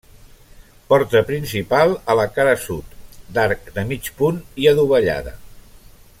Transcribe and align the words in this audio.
Porta 0.93 1.19
principal 1.27 1.93
a 2.13 2.15
la 2.21 2.25
cara 2.39 2.55
sud, 2.63 2.97
d'arc 3.37 3.71
de 3.77 3.85
mig 3.93 4.11
punt 4.23 4.41
i 4.65 4.71
adovellada. 4.73 5.37